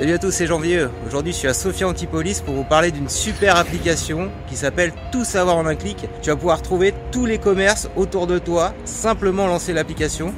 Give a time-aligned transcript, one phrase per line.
[0.00, 0.86] Salut à tous, c'est Janvier.
[1.06, 5.26] Aujourd'hui, je suis à Sophia Antipolis pour vous parler d'une super application qui s'appelle Tout
[5.26, 6.08] savoir en un clic.
[6.22, 10.32] Tu vas pouvoir trouver tous les commerces autour de toi, simplement lancer l'application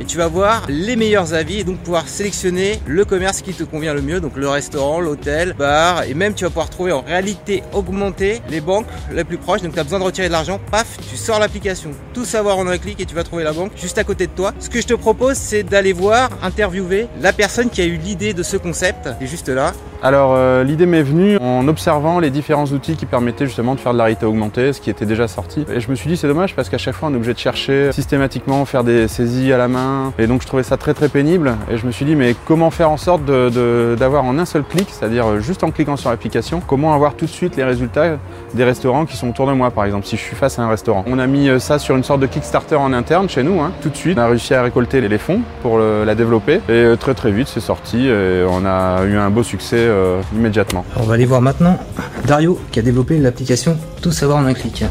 [0.00, 3.62] et tu vas voir les meilleurs avis et donc pouvoir sélectionner le commerce qui te
[3.62, 7.02] convient le mieux, donc le restaurant, l'hôtel, bar et même tu vas pouvoir trouver en
[7.02, 9.62] réalité augmentée les banques les plus proches.
[9.62, 11.92] Donc tu as besoin de retirer de l'argent, paf, tu sors l'application.
[12.12, 14.32] Tout savoir en un clic et tu vas trouver la banque juste à côté de
[14.32, 14.52] toi.
[14.58, 18.34] Ce que je te propose, c'est d'aller voir, interviewer la personne qui a eu l'idée
[18.34, 19.72] de ce concept est juste là.
[20.02, 23.92] Alors euh, l'idée m'est venue en observant les différents outils qui permettaient justement de faire
[23.92, 25.64] de la réalité augmentée, ce qui était déjà sorti.
[25.72, 27.38] Et je me suis dit c'est dommage parce qu'à chaque fois on est obligé de
[27.38, 30.12] chercher systématiquement, faire des saisies à la main.
[30.18, 31.56] Et donc je trouvais ça très très pénible.
[31.70, 34.88] Et je me suis dit mais comment faire en sorte d'avoir en un seul clic,
[34.90, 38.18] c'est-à-dire juste en cliquant sur l'application, comment avoir tout de suite les résultats
[38.52, 40.68] des restaurants qui sont autour de moi par exemple si je suis face à un
[40.68, 41.04] restaurant.
[41.06, 43.72] On a mis euh, ça sur une sorte de Kickstarter en interne chez nous, hein,
[43.80, 44.18] tout de suite.
[44.18, 46.56] On a réussi à récolter les fonds pour la développer.
[46.68, 50.22] Et euh, très très vite c'est sorti et on a eu un beau succès euh,
[50.34, 50.84] immédiatement.
[50.96, 51.78] On va aller voir maintenant
[52.26, 54.84] Dario qui a développé l'application Tout savoir en un clic.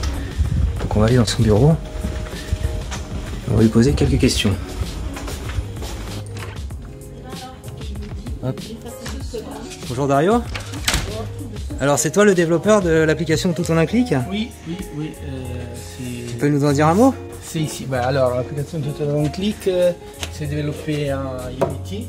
[0.82, 1.76] Donc on va aller dans son bureau.
[3.52, 4.54] On va lui poser quelques questions.
[9.88, 10.42] Bonjour Dario.
[11.80, 14.14] Alors c'est toi le développeur de l'application Tout en un clic?
[14.30, 15.12] Oui, oui, oui.
[15.24, 17.14] Euh, tu peux nous en dire un mot?
[17.44, 17.86] Si, si.
[17.86, 19.70] Bah, alors l'application Tout en un clic,
[20.34, 22.08] euh, c'est développé en Unity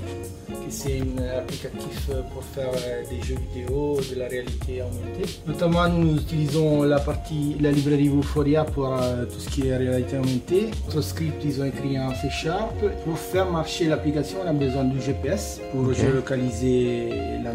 [0.75, 5.31] c'est un applicatif pour faire euh, des jeux vidéo de la réalité augmentée.
[5.47, 10.19] Notamment, nous utilisons la partie, la librairie Vuforia pour euh, tout ce qui est réalité
[10.19, 10.71] augmentée.
[10.87, 12.75] Notre script, ils ont écrit en C Sharp.
[13.05, 17.53] Pour faire marcher l'application, on a besoin du GPS pour géolocaliser euh,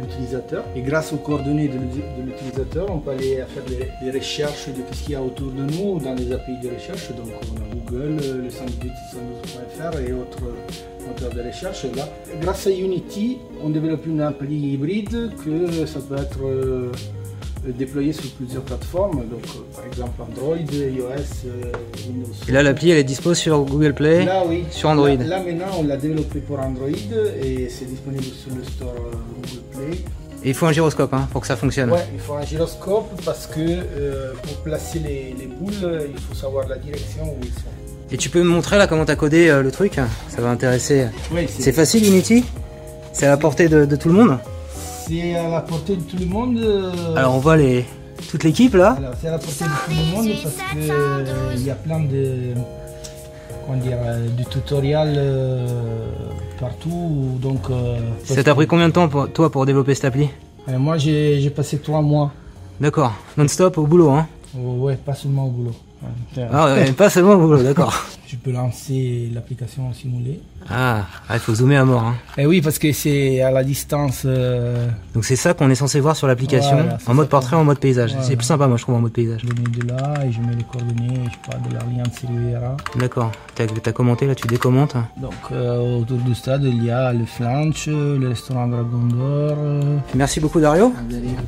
[0.00, 0.64] l'utilisateur.
[0.76, 1.78] Et grâce aux coordonnées de
[2.24, 5.98] l'utilisateur, on peut aller faire des, recherches de ce qu'il y a autour de nous
[5.98, 7.08] dans les API de recherche.
[7.10, 8.50] Donc, on a Google, le
[9.92, 10.42] et autres
[11.06, 12.08] moteur de recherche là.
[12.40, 16.90] Grâce à Unity, on développe une appli hybride que ça peut être euh,
[17.66, 21.72] déployé sur plusieurs plateformes, donc euh, par exemple Android, iOS, euh,
[22.06, 22.32] Windows.
[22.48, 24.64] Et là l'appli elle est dispo sur Google Play, là, oui.
[24.70, 25.08] sur Android.
[25.08, 29.98] Là, maintenant on l'a développé pour Android et c'est disponible sur le store Google Play.
[30.42, 31.90] Et il faut un gyroscope hein, pour que ça fonctionne.
[31.90, 36.68] Ouais, il faut un gyroscope parce que pour placer les, les, boules, il faut savoir
[36.68, 37.83] la direction où ils sont.
[38.14, 39.94] Et tu peux me montrer là comment tu as codé euh, le truc?
[40.28, 41.08] Ça va intéresser.
[41.48, 42.44] c'est facile Unity
[43.12, 44.38] C'est à la portée de, tout le monde?
[45.08, 46.56] C'est à la portée de tout le monde.
[46.58, 47.84] Euh, Alors on voit les
[48.30, 51.70] toute l'équipe là c'est à la portée de tout le monde parce qu'il euh, y
[51.70, 52.54] a plein de
[53.66, 53.98] comment dire
[54.36, 55.20] du tutoriel
[56.60, 57.62] partout donc.
[58.22, 60.28] ça t'a pris combien de temps pour, toi pour développer cette appli?
[60.68, 62.32] Moi j'ai passé trois mois.
[62.80, 64.28] D'accord, non-stop au boulot hein?
[64.54, 65.74] Ouais, pas seulement au boulot.
[66.52, 67.94] Ah, pas seulement au d'accord.
[68.34, 70.40] Je peux lancer l'application simulée.
[70.68, 72.02] Ah, ah, il faut zoomer à mort.
[72.02, 72.14] Hein.
[72.36, 74.22] Eh oui, parce que c'est à la distance.
[74.24, 77.78] Euh, Donc c'est ça qu'on est censé voir sur l'application, en mode portrait, en mode
[77.78, 78.16] paysage.
[78.22, 79.42] C'est plus sympa, moi je trouve, en mode paysage.
[79.42, 82.76] Je mets de là et je mets les coordonnées, je sais pas, de Riviera.
[82.96, 83.30] D'accord.
[83.54, 87.24] T'as as commenté là, tu décommentes Donc euh, autour du stade, il y a le
[87.24, 89.56] flanch, le restaurant Dragon d'Or.
[89.58, 89.96] Euh.
[90.16, 90.92] Merci beaucoup Dario.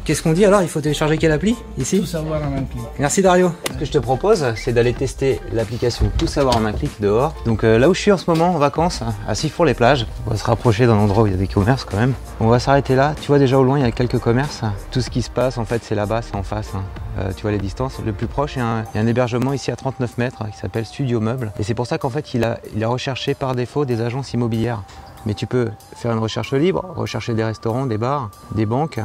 [0.05, 0.63] Qu'est-ce qu'on dit alors?
[0.63, 1.57] Il faut télécharger quelle appli?
[1.79, 1.99] Ici?
[1.99, 2.83] Tout savoir en un clic.
[3.01, 3.51] Merci Dario.
[3.73, 7.35] Ce que je te propose, c'est d'aller tester l'application Tout savoir en un dehors.
[7.45, 10.07] Donc là où je suis en ce moment en vacances, à Sifour les plages.
[10.27, 12.15] On va se rapprocher d'un endroit où il y a des commerces quand même.
[12.41, 13.15] On va s'arrêter là.
[13.21, 14.63] Tu vois déjà au loin il y a quelques commerces.
[14.91, 16.73] Tout ce qui se passe en fait c'est là-bas, c'est en face.
[16.75, 16.83] Hein.
[17.19, 17.99] Euh, tu vois les distances.
[18.05, 21.21] Le plus proche, il y, a un, hébergement ici à 39 mètres qui s'appelle Studio
[21.21, 21.53] Meuble.
[21.59, 24.33] Et c'est pour ça qu'en fait il a, il a recherché par défaut des agences
[24.33, 24.83] immobilières.
[25.25, 29.01] Mais tu peux faire une recherche libre, rechercher des restaurants, des bars, des banques.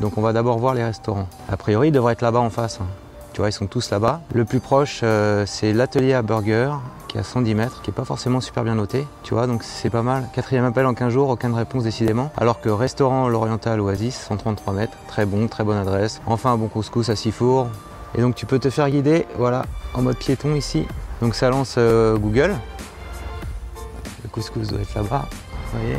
[0.00, 1.28] Donc on va d'abord voir les restaurants.
[1.48, 2.78] A priori, il devrait être là-bas en face.
[3.32, 4.20] Tu vois, ils sont tous là-bas.
[4.34, 6.72] Le plus proche, euh, c'est l'atelier à burger,
[7.08, 9.06] qui est à 110 mètres, qui est pas forcément super bien noté.
[9.22, 10.28] Tu vois, donc c'est pas mal.
[10.34, 12.30] Quatrième appel en 15 jours, aucune réponse décidément.
[12.36, 16.20] Alors que restaurant L'Oriental Oasis, 133 mètres, très bon, très bonne adresse.
[16.26, 17.68] Enfin, un bon couscous à Sifour.
[18.14, 20.86] Et donc tu peux te faire guider, voilà, en mode piéton ici.
[21.22, 22.54] Donc ça lance euh, Google.
[24.22, 25.26] Le couscous doit être là-bas,
[25.72, 25.96] vous voyez.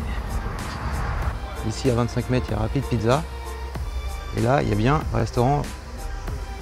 [1.67, 3.23] Ici à 25 mètres, il y a Rapide Pizza.
[4.37, 5.63] Et là, il y a bien restaurant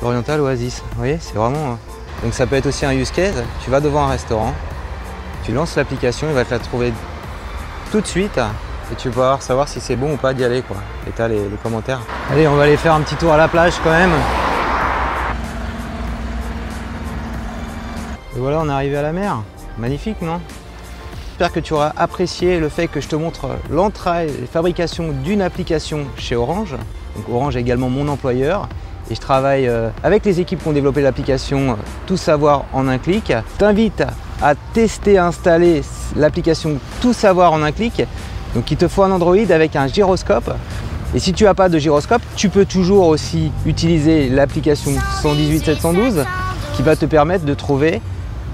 [0.02, 0.82] Oriental Oasis.
[0.92, 1.74] Vous voyez, c'est vraiment.
[1.74, 1.78] Hein.
[2.24, 3.44] Donc ça peut être aussi un use case.
[3.64, 4.54] Tu vas devant un restaurant,
[5.44, 6.94] tu lances l'application, il va te la trouver
[7.92, 10.78] tout de suite et tu vas savoir si c'est bon ou pas d'y aller quoi.
[11.08, 12.02] Et t'as les, les commentaires.
[12.32, 14.12] Allez, on va aller faire un petit tour à la plage quand même.
[18.36, 19.42] Et voilà, on est arrivé à la mer.
[19.78, 20.40] Magnifique, non?
[21.30, 25.42] J'espère que tu auras apprécié le fait que je te montre l'entrée et fabrication d'une
[25.42, 26.76] application chez Orange.
[27.16, 28.70] Donc Orange est également mon employeur
[29.16, 31.76] je travaille euh, avec les équipes qui ont développé l'application euh,
[32.08, 33.28] Tout savoir en un clic.
[33.30, 34.04] Je t'invite
[34.42, 35.82] à tester, installer
[36.16, 38.04] l'application Tout savoir en un clic
[38.56, 40.54] Donc il te faut un Android avec un gyroscope.
[41.14, 44.92] Et si tu n'as pas de gyroscope, tu peux toujours aussi utiliser l'application
[45.22, 46.26] 118 712
[46.76, 48.02] qui va te permettre de trouver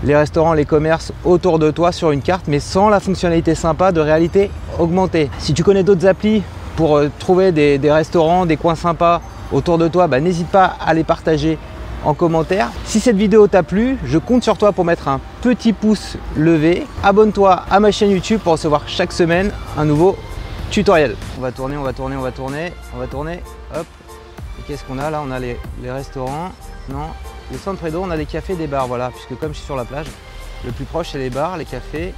[0.03, 3.91] les restaurants, les commerces autour de toi sur une carte, mais sans la fonctionnalité sympa
[3.91, 4.49] de réalité
[4.79, 5.29] augmentée.
[5.39, 6.43] Si tu connais d'autres applis
[6.75, 9.21] pour euh, trouver des, restaurants, des coins sympas
[9.51, 11.57] autour de toi, bah, n'hésite pas à les partager
[12.05, 12.69] en commentaire.
[12.85, 16.85] Si cette vidéo t'a plu, je compte sur toi pour mettre un petit pouce levé.
[17.03, 20.15] Abonne-toi à ma chaîne YouTube pour recevoir chaque semaine un nouveau
[20.69, 21.15] tutoriel.
[21.37, 23.41] On va tourner, on va tourner, on va tourner, on va tourner.
[23.75, 23.85] Hop.
[24.59, 25.21] Et qu'est-ce qu'on a là?
[25.25, 26.51] On a les, les restaurants.
[26.89, 27.07] Non,
[27.51, 29.75] les centres d'eau, on a des cafés, des bars, voilà, puisque comme je suis sur
[29.75, 30.07] la plage,
[30.65, 32.13] le plus proche c'est les bars, les cafés